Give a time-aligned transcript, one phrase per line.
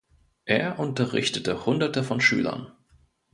[0.45, 2.71] Er unterrichtete Hunderte von Schülern.